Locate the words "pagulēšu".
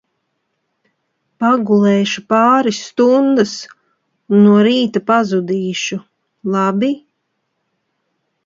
1.43-2.23